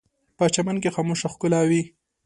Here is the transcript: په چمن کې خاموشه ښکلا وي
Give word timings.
په 0.37 0.45
چمن 0.53 0.75
کې 0.83 0.93
خاموشه 0.95 1.27
ښکلا 1.33 1.61
وي 1.69 1.81